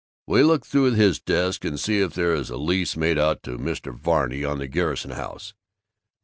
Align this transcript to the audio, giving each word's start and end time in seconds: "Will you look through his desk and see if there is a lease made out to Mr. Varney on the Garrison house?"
"Will 0.25 0.39
you 0.39 0.47
look 0.47 0.65
through 0.65 0.93
his 0.93 1.19
desk 1.19 1.63
and 1.63 1.79
see 1.79 2.01
if 2.01 2.15
there 2.15 2.33
is 2.33 2.49
a 2.49 2.57
lease 2.57 2.97
made 2.97 3.19
out 3.19 3.43
to 3.43 3.59
Mr. 3.59 3.93
Varney 3.93 4.43
on 4.43 4.57
the 4.57 4.67
Garrison 4.67 5.11
house?" 5.11 5.53